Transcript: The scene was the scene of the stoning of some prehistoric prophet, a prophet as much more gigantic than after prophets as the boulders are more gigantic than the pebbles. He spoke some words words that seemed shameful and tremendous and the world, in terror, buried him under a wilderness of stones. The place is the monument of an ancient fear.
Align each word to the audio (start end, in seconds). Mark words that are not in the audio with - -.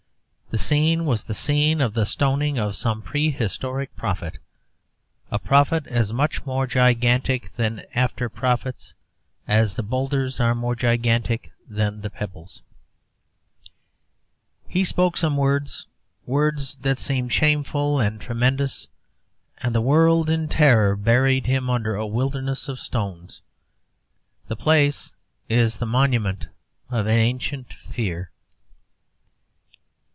The 0.53 0.57
scene 0.57 1.05
was 1.05 1.23
the 1.23 1.33
scene 1.33 1.79
of 1.79 1.93
the 1.93 2.05
stoning 2.05 2.57
of 2.57 2.75
some 2.75 3.01
prehistoric 3.01 3.95
prophet, 3.95 4.37
a 5.31 5.39
prophet 5.39 5.87
as 5.87 6.11
much 6.11 6.45
more 6.45 6.67
gigantic 6.67 7.55
than 7.55 7.83
after 7.95 8.27
prophets 8.27 8.93
as 9.47 9.77
the 9.77 9.81
boulders 9.81 10.41
are 10.41 10.53
more 10.53 10.75
gigantic 10.75 11.53
than 11.69 12.01
the 12.01 12.09
pebbles. 12.09 12.63
He 14.67 14.83
spoke 14.83 15.15
some 15.15 15.37
words 15.37 15.87
words 16.25 16.75
that 16.81 16.99
seemed 16.99 17.31
shameful 17.31 18.01
and 18.01 18.19
tremendous 18.19 18.89
and 19.59 19.73
the 19.73 19.79
world, 19.79 20.29
in 20.29 20.49
terror, 20.49 20.97
buried 20.97 21.45
him 21.45 21.69
under 21.69 21.95
a 21.95 22.05
wilderness 22.05 22.67
of 22.67 22.77
stones. 22.77 23.41
The 24.49 24.57
place 24.57 25.13
is 25.47 25.77
the 25.77 25.85
monument 25.85 26.47
of 26.89 27.05
an 27.07 27.17
ancient 27.17 27.71
fear. 27.71 28.31